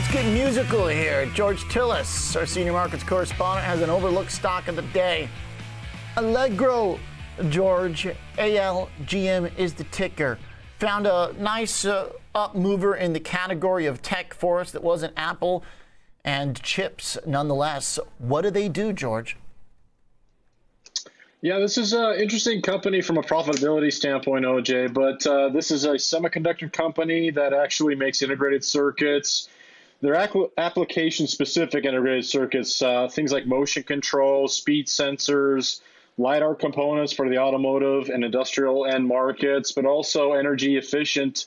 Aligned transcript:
let's 0.00 0.12
get 0.14 0.24
musical 0.32 0.88
here. 0.88 1.26
George 1.34 1.62
Tsilis, 1.64 2.34
our 2.34 2.46
senior 2.46 2.72
markets 2.72 3.02
correspondent, 3.02 3.66
has 3.66 3.82
an 3.82 3.90
overlooked 3.90 4.32
stock 4.32 4.66
of 4.66 4.74
the 4.74 4.82
day. 4.94 5.28
Allegro, 6.16 6.98
George, 7.50 8.08
ALGM 8.38 9.58
is 9.58 9.74
the 9.74 9.84
ticker. 9.84 10.38
Found 10.78 11.06
a 11.06 11.34
nice 11.38 11.84
uh, 11.84 12.08
up 12.34 12.54
mover 12.54 12.96
in 12.96 13.12
the 13.12 13.20
category 13.20 13.84
of 13.84 14.00
tech 14.00 14.32
for 14.32 14.58
us 14.60 14.70
that 14.70 14.82
wasn't 14.82 15.12
Apple 15.18 15.62
and 16.24 16.62
chips 16.62 17.18
nonetheless. 17.26 17.98
What 18.16 18.40
do 18.40 18.50
they 18.50 18.70
do, 18.70 18.94
George? 18.94 19.36
Yeah, 21.42 21.58
this 21.58 21.76
is 21.76 21.92
an 21.92 22.14
interesting 22.14 22.62
company 22.62 23.02
from 23.02 23.18
a 23.18 23.22
profitability 23.22 23.92
standpoint, 23.92 24.46
OJ, 24.46 24.94
but 24.94 25.26
uh, 25.26 25.50
this 25.50 25.70
is 25.70 25.84
a 25.84 25.96
semiconductor 25.96 26.72
company 26.72 27.30
that 27.32 27.52
actually 27.52 27.96
makes 27.96 28.22
integrated 28.22 28.64
circuits. 28.64 29.50
They're 30.00 30.16
application 30.56 31.26
specific 31.26 31.84
integrated 31.84 32.24
circuits, 32.24 32.80
uh, 32.80 33.08
things 33.08 33.32
like 33.32 33.46
motion 33.46 33.82
control, 33.82 34.48
speed 34.48 34.86
sensors, 34.86 35.80
LiDAR 36.16 36.54
components 36.54 37.12
for 37.12 37.28
the 37.28 37.38
automotive 37.38 38.08
and 38.08 38.24
industrial 38.24 38.86
end 38.86 39.06
markets, 39.06 39.72
but 39.72 39.84
also 39.84 40.32
energy 40.32 40.76
efficient 40.76 41.46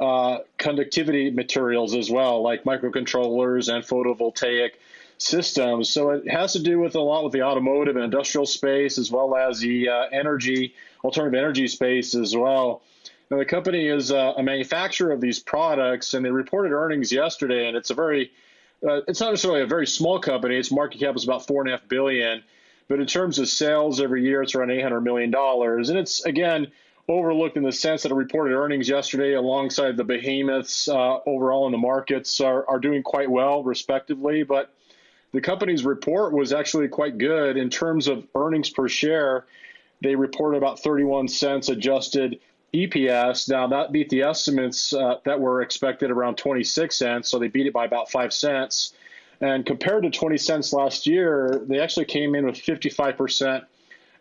uh, 0.00 0.38
conductivity 0.58 1.30
materials 1.30 1.94
as 1.94 2.10
well, 2.10 2.42
like 2.42 2.64
microcontrollers 2.64 3.72
and 3.72 3.84
photovoltaic 3.84 4.70
systems. 5.18 5.88
So 5.90 6.10
it 6.10 6.28
has 6.28 6.54
to 6.54 6.62
do 6.62 6.80
with 6.80 6.96
a 6.96 7.00
lot 7.00 7.22
with 7.22 7.32
the 7.32 7.42
automotive 7.42 7.94
and 7.94 8.04
industrial 8.04 8.46
space, 8.46 8.98
as 8.98 9.12
well 9.12 9.36
as 9.36 9.60
the 9.60 9.88
uh, 9.88 10.06
energy, 10.12 10.74
alternative 11.04 11.38
energy 11.38 11.68
space 11.68 12.16
as 12.16 12.36
well. 12.36 12.82
Now, 13.30 13.38
the 13.38 13.44
company 13.44 13.86
is 13.86 14.12
uh, 14.12 14.34
a 14.36 14.42
manufacturer 14.42 15.12
of 15.12 15.20
these 15.20 15.38
products, 15.38 16.14
and 16.14 16.24
they 16.24 16.30
reported 16.30 16.72
earnings 16.72 17.12
yesterday, 17.12 17.66
and 17.66 17.76
it's 17.76 17.90
a 17.90 17.94
very, 17.94 18.30
uh, 18.86 19.00
it's 19.08 19.20
not 19.20 19.30
necessarily 19.30 19.62
a 19.62 19.66
very 19.66 19.86
small 19.86 20.18
company. 20.18 20.56
Its 20.56 20.70
market 20.70 21.00
cap 21.00 21.16
is 21.16 21.24
about 21.24 21.46
four 21.46 21.62
and 21.62 21.70
a 21.70 21.76
half 21.76 21.88
billion, 21.88 22.42
but 22.88 23.00
in 23.00 23.06
terms 23.06 23.38
of 23.38 23.48
sales 23.48 24.00
every 24.00 24.24
year, 24.24 24.42
it's 24.42 24.54
around 24.54 24.70
eight 24.70 24.82
hundred 24.82 25.00
million 25.00 25.30
dollars, 25.30 25.88
and 25.88 25.98
it's 25.98 26.24
again 26.24 26.70
overlooked 27.08 27.56
in 27.56 27.62
the 27.62 27.72
sense 27.72 28.02
that 28.02 28.12
it 28.12 28.14
reported 28.14 28.54
earnings 28.54 28.88
yesterday 28.88 29.34
alongside 29.34 29.96
the 29.96 30.04
behemoths 30.04 30.88
uh, 30.88 31.18
overall 31.26 31.66
in 31.66 31.72
the 31.72 31.78
markets 31.78 32.40
are, 32.40 32.68
are 32.68 32.78
doing 32.78 33.02
quite 33.02 33.30
well, 33.30 33.62
respectively. 33.64 34.42
But 34.42 34.72
the 35.32 35.40
company's 35.40 35.84
report 35.84 36.32
was 36.32 36.52
actually 36.52 36.88
quite 36.88 37.18
good 37.18 37.56
in 37.56 37.70
terms 37.70 38.08
of 38.08 38.26
earnings 38.34 38.70
per 38.70 38.88
share. 38.88 39.46
They 40.00 40.14
reported 40.14 40.58
about 40.58 40.80
31 40.80 41.28
cents 41.28 41.68
adjusted 41.68 42.40
EPS. 42.74 43.48
Now, 43.50 43.66
that 43.66 43.92
beat 43.92 44.08
the 44.08 44.22
estimates 44.22 44.92
uh, 44.92 45.16
that 45.24 45.38
were 45.38 45.62
expected 45.62 46.10
around 46.10 46.36
26 46.36 46.96
cents, 46.96 47.30
so 47.30 47.38
they 47.38 47.48
beat 47.48 47.66
it 47.66 47.72
by 47.72 47.84
about 47.84 48.10
5 48.10 48.32
cents. 48.32 48.94
And 49.40 49.66
compared 49.66 50.04
to 50.04 50.10
20 50.10 50.36
cents 50.38 50.72
last 50.72 51.06
year, 51.06 51.62
they 51.66 51.80
actually 51.80 52.06
came 52.06 52.34
in 52.34 52.46
with 52.46 52.56
55% 52.56 53.64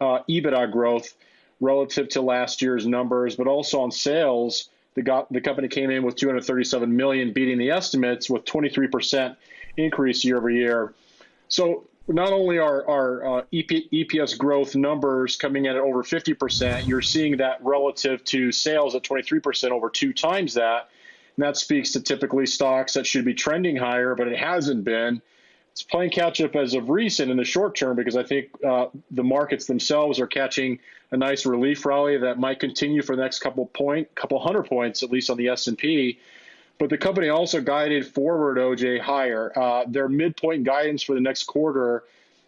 uh, 0.00 0.20
EBITDA 0.28 0.72
growth 0.72 1.14
relative 1.60 2.08
to 2.10 2.22
last 2.22 2.62
year's 2.62 2.86
numbers, 2.86 3.36
but 3.36 3.46
also 3.46 3.80
on 3.80 3.90
sales, 3.90 4.70
the, 4.94 5.02
got, 5.02 5.30
the 5.32 5.40
company 5.40 5.68
came 5.68 5.90
in 5.90 6.04
with 6.04 6.14
237 6.16 6.94
million, 6.94 7.32
beating 7.32 7.58
the 7.58 7.70
estimates 7.70 8.30
with 8.30 8.44
23% 8.44 9.36
increase 9.76 10.24
year 10.24 10.38
over 10.38 10.50
year. 10.50 10.94
So 11.48 11.88
not 12.08 12.32
only 12.32 12.58
are 12.58 12.88
our 12.88 13.38
uh, 13.38 13.42
EP, 13.52 13.68
EPS 13.92 14.36
growth 14.36 14.74
numbers 14.74 15.36
coming 15.36 15.66
in 15.66 15.76
at 15.76 15.82
over 15.82 16.02
50%, 16.02 16.86
you're 16.86 17.02
seeing 17.02 17.36
that 17.36 17.58
relative 17.62 18.24
to 18.24 18.50
sales 18.50 18.94
at 18.94 19.02
23%, 19.02 19.70
over 19.70 19.90
two 19.90 20.12
times 20.12 20.54
that. 20.54 20.88
And 21.36 21.44
that 21.44 21.56
speaks 21.56 21.92
to 21.92 22.00
typically 22.00 22.46
stocks 22.46 22.94
that 22.94 23.06
should 23.06 23.24
be 23.24 23.34
trending 23.34 23.76
higher, 23.76 24.14
but 24.14 24.26
it 24.28 24.38
hasn't 24.38 24.84
been 24.84 25.22
it's 25.78 25.84
playing 25.84 26.10
catch 26.10 26.40
up 26.40 26.56
as 26.56 26.74
of 26.74 26.90
recent 26.90 27.30
in 27.30 27.36
the 27.36 27.44
short 27.44 27.76
term 27.76 27.94
because 27.94 28.16
I 28.16 28.24
think 28.24 28.48
uh, 28.66 28.86
the 29.12 29.22
markets 29.22 29.66
themselves 29.66 30.18
are 30.18 30.26
catching 30.26 30.80
a 31.12 31.16
nice 31.16 31.46
relief 31.46 31.86
rally 31.86 32.18
that 32.18 32.36
might 32.36 32.58
continue 32.58 33.00
for 33.00 33.14
the 33.14 33.22
next 33.22 33.38
couple 33.38 33.64
point, 33.66 34.12
couple 34.16 34.40
hundred 34.40 34.64
points 34.64 35.04
at 35.04 35.10
least 35.10 35.30
on 35.30 35.36
the 35.36 35.46
S 35.46 35.68
and 35.68 35.78
P. 35.78 36.18
But 36.78 36.90
the 36.90 36.98
company 36.98 37.28
also 37.28 37.60
guided 37.60 38.06
forward 38.06 38.56
OJ 38.56 39.00
higher. 39.00 39.52
Uh, 39.56 39.84
their 39.88 40.08
midpoint 40.08 40.64
guidance 40.64 41.02
for 41.02 41.14
the 41.14 41.20
next 41.20 41.44
quarter 41.44 42.04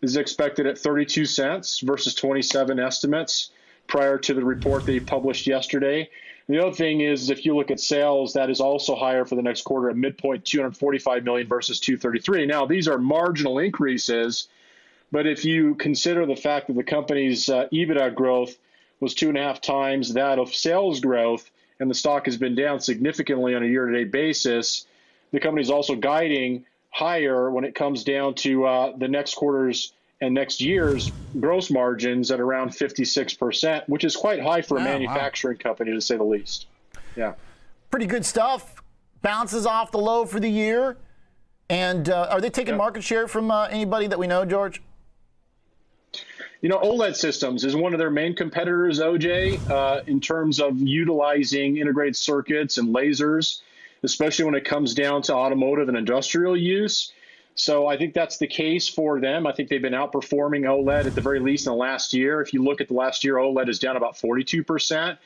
is 0.00 0.16
expected 0.16 0.66
at 0.66 0.78
32 0.78 1.26
cents 1.26 1.80
versus 1.80 2.14
27 2.14 2.78
estimates 2.78 3.50
prior 3.86 4.18
to 4.18 4.34
the 4.34 4.44
report 4.44 4.86
they 4.86 5.00
published 5.00 5.46
yesterday. 5.46 6.08
The 6.48 6.58
other 6.58 6.74
thing 6.74 7.00
is, 7.00 7.30
if 7.30 7.46
you 7.46 7.56
look 7.56 7.70
at 7.70 7.80
sales, 7.80 8.34
that 8.34 8.50
is 8.50 8.60
also 8.60 8.94
higher 8.94 9.24
for 9.24 9.34
the 9.34 9.42
next 9.42 9.62
quarter 9.62 9.88
at 9.88 9.96
midpoint 9.96 10.44
245 10.44 11.24
million 11.24 11.48
versus 11.48 11.80
233. 11.80 12.46
Now, 12.46 12.66
these 12.66 12.86
are 12.86 12.98
marginal 12.98 13.58
increases, 13.58 14.48
but 15.10 15.26
if 15.26 15.44
you 15.44 15.74
consider 15.74 16.26
the 16.26 16.36
fact 16.36 16.66
that 16.66 16.76
the 16.76 16.82
company's 16.82 17.48
uh, 17.48 17.66
EBITDA 17.72 18.14
growth 18.14 18.56
was 19.00 19.14
two 19.14 19.28
and 19.28 19.38
a 19.38 19.42
half 19.42 19.60
times 19.60 20.14
that 20.14 20.38
of 20.38 20.54
sales 20.54 21.00
growth, 21.00 21.50
and 21.80 21.90
the 21.90 21.94
stock 21.94 22.26
has 22.26 22.36
been 22.36 22.54
down 22.54 22.80
significantly 22.80 23.54
on 23.54 23.62
a 23.62 23.66
year-to-date 23.66 24.12
basis, 24.12 24.86
the 25.32 25.40
company 25.40 25.62
is 25.62 25.70
also 25.70 25.94
guiding 25.96 26.64
higher 26.90 27.50
when 27.50 27.64
it 27.64 27.74
comes 27.74 28.04
down 28.04 28.34
to 28.34 28.64
uh, 28.64 28.96
the 28.96 29.08
next 29.08 29.34
quarter's 29.34 29.92
and 30.20 30.34
next 30.34 30.60
year's 30.60 31.10
gross 31.40 31.70
margins 31.70 32.30
at 32.30 32.40
around 32.40 32.70
56%, 32.70 33.88
which 33.88 34.04
is 34.04 34.16
quite 34.16 34.40
high 34.40 34.62
for 34.62 34.78
a 34.78 34.80
manufacturing 34.80 35.58
wow. 35.58 35.70
company 35.70 35.92
to 35.92 36.00
say 36.00 36.16
the 36.16 36.24
least. 36.24 36.66
Yeah. 37.16 37.34
Pretty 37.90 38.06
good 38.06 38.24
stuff. 38.24 38.82
Bounces 39.22 39.66
off 39.66 39.90
the 39.90 39.98
low 39.98 40.24
for 40.24 40.40
the 40.40 40.48
year. 40.48 40.96
And 41.68 42.08
uh, 42.08 42.28
are 42.30 42.40
they 42.40 42.50
taking 42.50 42.74
yeah. 42.74 42.78
market 42.78 43.02
share 43.02 43.26
from 43.26 43.50
uh, 43.50 43.64
anybody 43.64 44.06
that 44.06 44.18
we 44.18 44.26
know, 44.26 44.44
George? 44.44 44.82
You 46.64 46.70
know, 46.70 46.78
OLED 46.78 47.14
Systems 47.14 47.62
is 47.66 47.76
one 47.76 47.92
of 47.92 47.98
their 47.98 48.08
main 48.08 48.34
competitors, 48.34 48.98
OJ, 48.98 49.64
uh, 49.68 50.00
in 50.06 50.18
terms 50.18 50.62
of 50.62 50.80
utilizing 50.80 51.76
integrated 51.76 52.16
circuits 52.16 52.78
and 52.78 52.94
lasers, 52.94 53.60
especially 54.02 54.46
when 54.46 54.54
it 54.54 54.64
comes 54.64 54.94
down 54.94 55.20
to 55.24 55.34
automotive 55.34 55.88
and 55.90 55.98
industrial 55.98 56.56
use. 56.56 57.12
So 57.54 57.86
I 57.86 57.98
think 57.98 58.14
that's 58.14 58.38
the 58.38 58.46
case 58.46 58.88
for 58.88 59.20
them. 59.20 59.46
I 59.46 59.52
think 59.52 59.68
they've 59.68 59.82
been 59.82 59.92
outperforming 59.92 60.62
OLED 60.62 61.06
at 61.06 61.14
the 61.14 61.20
very 61.20 61.38
least 61.38 61.66
in 61.66 61.72
the 61.72 61.76
last 61.76 62.14
year. 62.14 62.40
If 62.40 62.54
you 62.54 62.64
look 62.64 62.80
at 62.80 62.88
the 62.88 62.94
last 62.94 63.24
year, 63.24 63.34
OLED 63.34 63.68
is 63.68 63.78
down 63.78 63.98
about 63.98 64.16
42%. 64.16 65.18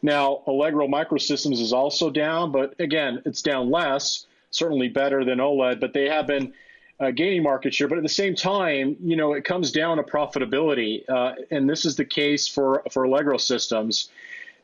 Now, 0.00 0.42
Allegro 0.46 0.86
Microsystems 0.86 1.60
is 1.60 1.72
also 1.72 2.08
down, 2.08 2.52
but 2.52 2.78
again, 2.78 3.20
it's 3.24 3.42
down 3.42 3.68
less, 3.68 4.26
certainly 4.52 4.90
better 4.90 5.24
than 5.24 5.40
OLED, 5.40 5.80
but 5.80 5.92
they 5.92 6.08
have 6.08 6.28
been 6.28 6.54
uh, 7.00 7.10
gaining 7.10 7.42
market 7.42 7.74
share. 7.74 7.88
But 7.88 7.98
at 7.98 8.04
the 8.04 8.08
same 8.08 8.34
time, 8.34 8.96
you 9.02 9.16
know, 9.16 9.32
it 9.32 9.44
comes 9.44 9.72
down 9.72 9.96
to 9.96 10.02
profitability. 10.02 11.08
Uh, 11.08 11.34
and 11.50 11.68
this 11.68 11.84
is 11.84 11.96
the 11.96 12.04
case 12.04 12.48
for, 12.48 12.82
for 12.90 13.04
Allegro 13.04 13.36
Systems. 13.36 14.10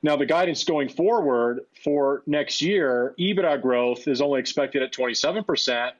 Now, 0.03 0.17
the 0.17 0.27
guidance 0.27 0.65
going 0.65 0.89
forward 0.89 1.61
for 1.85 2.23
next 2.27 2.63
year, 2.63 3.15
EBITDA 3.19 3.61
growth 3.61 4.09
is 4.09 4.21
only 4.21 4.41
expected 4.41 4.83
at 4.83 4.93
27% 4.93 5.93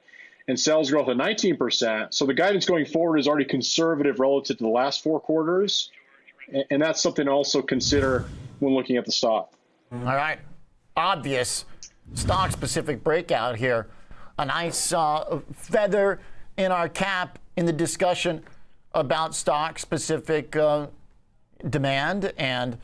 and 0.49 0.59
sales 0.59 0.91
growth 0.91 1.09
at 1.09 1.17
19%. 1.17 2.15
So 2.15 2.25
the 2.25 2.35
guidance 2.35 2.65
going 2.65 2.87
forward 2.87 3.19
is 3.19 3.29
already 3.29 3.45
conservative 3.45 4.19
relative 4.19 4.57
to 4.59 4.65
the 4.65 4.71
last 4.71 5.03
four 5.03 5.21
quarters. 5.21 5.91
And 6.71 6.81
that's 6.81 7.03
something 7.03 7.27
to 7.27 7.31
also 7.31 7.61
consider 7.61 8.25
when 8.59 8.75
looking 8.75 8.97
at 8.97 9.05
the 9.05 9.13
stock. 9.13 9.53
All 9.93 9.99
right. 10.01 10.39
Obvious 10.97 11.65
stock 12.15 12.51
specific 12.51 13.05
breakout 13.05 13.57
here. 13.57 13.89
A 14.41 14.45
nice 14.47 14.95
uh, 14.95 15.41
feather 15.53 16.19
in 16.57 16.73
our 16.73 16.89
cap 16.89 17.39
in 17.59 17.67
the 17.67 17.75
discussion 17.75 18.43
about 18.95 19.35
stock 19.35 19.79
specific 19.79 20.57
uh, 20.57 20.87
demand 21.69 22.33
and 22.39 22.79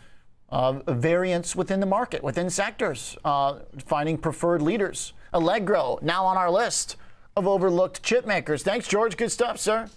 uh, 0.50 0.72
variance 0.86 1.56
within 1.56 1.80
the 1.80 1.86
market, 1.86 2.22
within 2.22 2.50
sectors, 2.50 3.16
uh, 3.24 3.60
finding 3.86 4.18
preferred 4.18 4.60
leaders. 4.60 5.14
Allegro, 5.32 5.98
now 6.02 6.26
on 6.26 6.36
our 6.36 6.50
list 6.50 6.96
of 7.38 7.46
overlooked 7.46 8.02
chip 8.02 8.26
makers. 8.26 8.62
Thanks, 8.62 8.86
George. 8.86 9.16
Good 9.16 9.32
stuff, 9.32 9.58
sir. 9.58 9.88